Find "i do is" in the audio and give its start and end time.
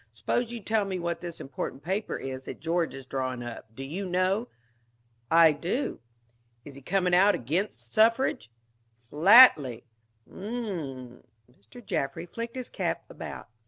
5.29-6.73